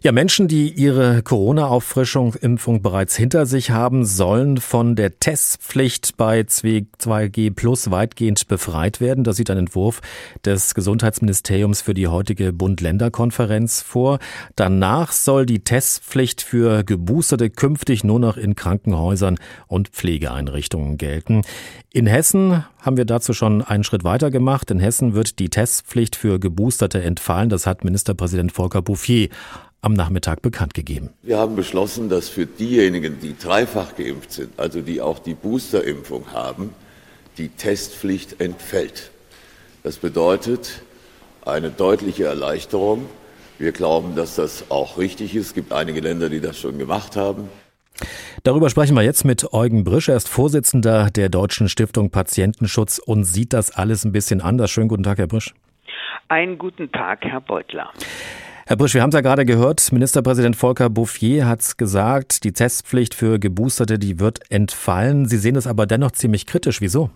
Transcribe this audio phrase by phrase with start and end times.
[0.00, 6.42] Ja, Menschen, die ihre Corona-Auffrischung, Impfung bereits hinter sich haben, sollen von der Testpflicht bei
[6.42, 9.24] 2G Plus weitgehend befreit werden.
[9.24, 10.00] Das sieht ein Entwurf
[10.44, 14.20] des Gesundheitsministeriums für die heutige Bund-Länder-Konferenz vor.
[14.54, 19.36] Danach soll die Testpflicht für Geboosterte künftig nur noch in Krankenhäusern
[19.66, 21.42] und Pflegeeinrichtungen gelten.
[21.92, 24.70] In Hessen haben wir dazu schon einen Schritt weiter gemacht.
[24.70, 27.48] In Hessen wird die Testpflicht für Geboosterte entfallen.
[27.48, 29.28] Das hat Ministerpräsident Volker Bouffier
[29.80, 31.10] am Nachmittag bekannt gegeben.
[31.22, 36.32] Wir haben beschlossen, dass für diejenigen, die dreifach geimpft sind, also die auch die Boosterimpfung
[36.32, 36.74] haben,
[37.36, 39.10] die Testpflicht entfällt.
[39.84, 40.82] Das bedeutet
[41.44, 43.06] eine deutliche Erleichterung.
[43.58, 45.46] Wir glauben, dass das auch richtig ist.
[45.46, 47.48] Es gibt einige Länder, die das schon gemacht haben.
[48.44, 50.08] Darüber sprechen wir jetzt mit Eugen Brisch.
[50.08, 54.70] Er ist Vorsitzender der Deutschen Stiftung Patientenschutz und sieht das alles ein bisschen anders.
[54.70, 55.54] Schönen guten Tag, Herr Brisch.
[56.28, 57.90] Einen guten Tag, Herr Beutler.
[58.68, 63.14] Herr Brisch, wir haben es ja gerade gehört, Ministerpräsident Volker Bouffier hat gesagt, die Testpflicht
[63.14, 65.24] für Geboosterte, die wird entfallen.
[65.24, 66.82] Sie sehen es aber dennoch ziemlich kritisch.
[66.82, 67.08] Wieso?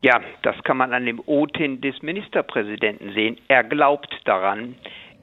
[0.00, 3.36] Ja, das kann man an dem O-Tin des Ministerpräsidenten sehen.
[3.48, 4.76] Er glaubt daran.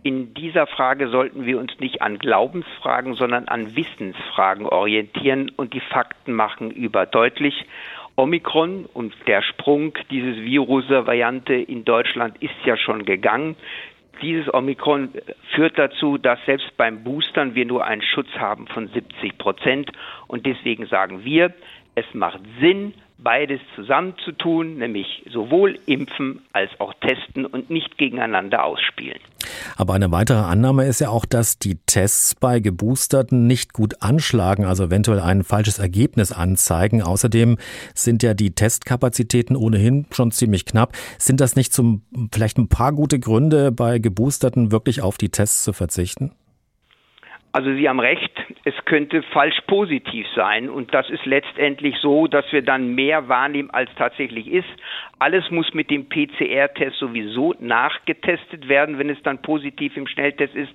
[0.04, 5.80] In dieser Frage sollten wir uns nicht an Glaubensfragen, sondern an Wissensfragen orientieren und die
[5.80, 7.66] Fakten machen überdeutlich.
[8.18, 13.56] Omikron und der Sprung dieses Virus-Variante in Deutschland ist ja schon gegangen.
[14.22, 15.10] Dieses Omikron
[15.56, 19.92] führt dazu, dass selbst beim Boostern wir nur einen Schutz haben von 70 Prozent.
[20.28, 21.54] Und deswegen sagen wir,
[21.96, 29.20] es macht Sinn, beides zusammenzutun, nämlich sowohl impfen als auch testen und nicht gegeneinander ausspielen.
[29.76, 34.66] Aber eine weitere Annahme ist ja auch, dass die Tests bei Geboosterten nicht gut anschlagen,
[34.66, 37.02] also eventuell ein falsches Ergebnis anzeigen.
[37.02, 37.58] Außerdem
[37.94, 40.94] sind ja die Testkapazitäten ohnehin schon ziemlich knapp.
[41.18, 45.64] Sind das nicht zum, vielleicht ein paar gute Gründe, bei Geboosterten wirklich auf die Tests
[45.64, 46.32] zu verzichten?
[47.52, 48.32] Also Sie haben recht,
[48.64, 53.72] es könnte falsch positiv sein und das ist letztendlich so, dass wir dann mehr wahrnehmen,
[53.72, 54.70] als tatsächlich ist.
[55.18, 60.72] Alles muss mit dem PCR-Test sowieso nachgetestet werden, wenn es dann positiv im Schnelltest ist.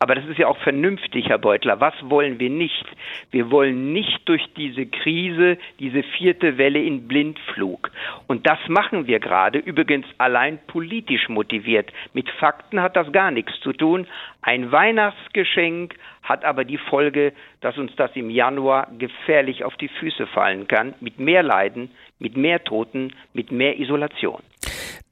[0.00, 1.80] Aber das ist ja auch vernünftig, Herr Beutler.
[1.80, 2.84] Was wollen wir nicht?
[3.30, 7.90] Wir wollen nicht durch diese Krise, diese vierte Welle in Blindflug.
[8.26, 11.90] Und das machen wir gerade, übrigens allein politisch motiviert.
[12.12, 14.06] Mit Fakten hat das gar nichts zu tun.
[14.42, 15.94] Ein Weihnachtsgeschenk,
[16.26, 20.94] hat aber die Folge, dass uns das im Januar gefährlich auf die Füße fallen kann,
[21.00, 24.42] mit mehr Leiden, mit mehr Toten, mit mehr Isolation.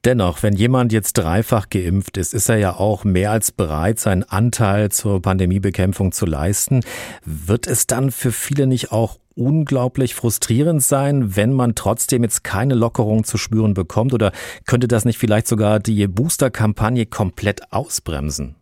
[0.03, 4.23] Dennoch, wenn jemand jetzt dreifach geimpft ist, ist er ja auch mehr als bereit, seinen
[4.23, 6.81] Anteil zur Pandemiebekämpfung zu leisten.
[7.23, 12.75] Wird es dann für viele nicht auch unglaublich frustrierend sein, wenn man trotzdem jetzt keine
[12.75, 14.13] Lockerung zu spüren bekommt?
[14.13, 14.31] Oder
[14.67, 18.55] könnte das nicht vielleicht sogar die Booster-Kampagne komplett ausbremsen?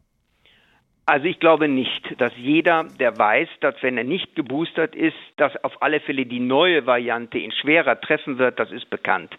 [1.05, 5.51] Also ich glaube nicht, dass jeder, der weiß, dass wenn er nicht geboostert ist, dass
[5.61, 9.35] auf alle Fälle die neue Variante ihn schwerer treffen wird, das ist bekannt.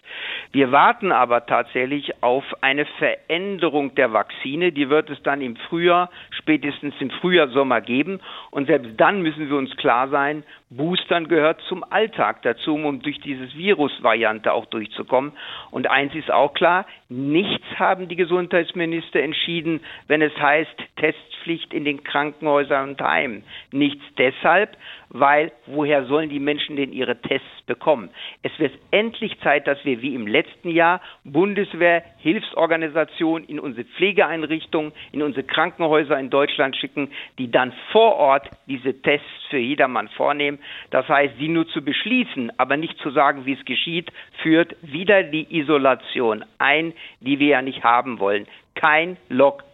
[0.52, 6.10] Wir warten aber tatsächlich auf eine Veränderung der Vakzine, die wird es dann im Frühjahr,
[6.32, 8.20] spätestens im Frühjahr, Sommer geben
[8.50, 13.20] und selbst dann müssen wir uns klar sein, Boostern gehört zum Alltag dazu, um durch
[13.20, 15.32] dieses Virusvariante auch durchzukommen.
[15.70, 21.84] Und eins ist auch klar, nichts haben die Gesundheitsminister entschieden, wenn es heißt Testpflicht in
[21.84, 23.44] den Krankenhäusern und Heimen.
[23.72, 24.76] Nichts deshalb,
[25.10, 28.10] weil woher sollen die Menschen denn ihre Tests bekommen?
[28.42, 34.92] Es wird endlich Zeit, dass wir wie im letzten Jahr Bundeswehr, Hilfsorganisationen in unsere Pflegeeinrichtungen,
[35.12, 40.58] in unsere Krankenhäuser in Deutschland schicken, die dann vor Ort diese Tests für jedermann vornehmen.
[40.90, 44.10] Das heißt, sie nur zu beschließen, aber nicht zu sagen, wie es geschieht,
[44.42, 48.46] führt wieder die Isolation ein, die wir ja nicht haben wollen.
[48.74, 49.73] Kein Lockdown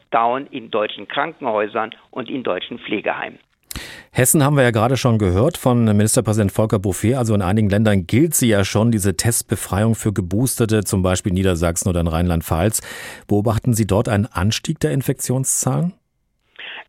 [0.50, 3.38] in deutschen Krankenhäusern und in deutschen Pflegeheimen.
[4.12, 7.18] Hessen haben wir ja gerade schon gehört von Ministerpräsident Volker Bouffier.
[7.18, 11.88] Also in einigen Ländern gilt sie ja schon, diese Testbefreiung für Geboosterte, zum Beispiel Niedersachsen
[11.88, 12.80] oder in Rheinland-Pfalz.
[13.28, 15.94] Beobachten Sie dort einen Anstieg der Infektionszahlen?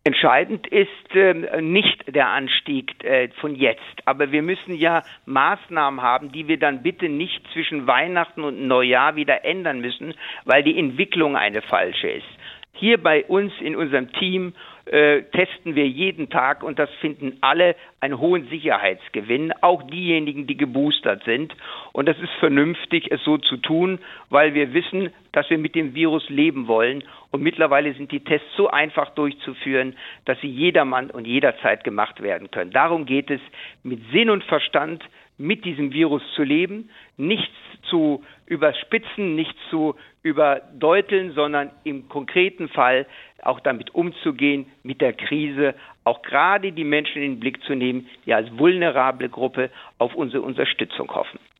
[0.03, 6.31] Entscheidend ist äh, nicht der Anstieg äh, von jetzt, aber wir müssen ja Maßnahmen haben,
[6.31, 10.15] die wir dann bitte nicht zwischen Weihnachten und Neujahr wieder ändern müssen,
[10.45, 12.25] weil die Entwicklung eine falsche ist.
[12.73, 14.53] Hier bei uns in unserem Team
[14.85, 20.57] äh, testen wir jeden Tag und das finden alle einen hohen Sicherheitsgewinn, auch diejenigen, die
[20.57, 21.55] geboostert sind.
[21.93, 23.99] Und das ist vernünftig, es so zu tun,
[24.29, 28.47] weil wir wissen, dass wir mit dem Virus leben wollen Und mittlerweile sind die Tests
[28.57, 29.95] so einfach durchzuführen,
[30.25, 32.71] dass sie jedermann und jederzeit gemacht werden können.
[32.71, 33.39] Darum geht es,
[33.83, 35.03] mit Sinn und Verstand
[35.37, 37.55] mit diesem Virus zu leben, nichts
[37.89, 43.07] zu überspitzen, nichts zu überdeuteln, sondern im konkreten Fall
[43.45, 48.07] auch damit umzugehen, mit der Krise, auch gerade die Menschen in den Blick zu nehmen,
[48.25, 51.39] die als vulnerable Gruppe auf unsere Unterstützung hoffen.